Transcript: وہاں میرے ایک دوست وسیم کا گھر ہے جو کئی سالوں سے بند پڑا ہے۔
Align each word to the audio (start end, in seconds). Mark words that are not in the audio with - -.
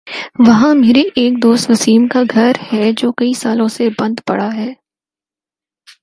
وہاں 0.47 0.73
میرے 0.75 1.01
ایک 1.15 1.43
دوست 1.43 1.69
وسیم 1.69 2.07
کا 2.07 2.23
گھر 2.31 2.51
ہے 2.73 2.91
جو 2.97 3.11
کئی 3.11 3.33
سالوں 3.33 3.67
سے 3.67 3.89
بند 3.99 4.19
پڑا 4.25 4.49
ہے۔ 4.55 4.73